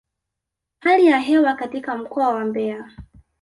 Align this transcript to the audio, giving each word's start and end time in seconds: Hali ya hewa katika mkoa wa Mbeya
Hali 0.79 1.05
ya 1.05 1.19
hewa 1.19 1.53
katika 1.53 1.97
mkoa 1.97 2.29
wa 2.29 2.45
Mbeya 2.45 2.91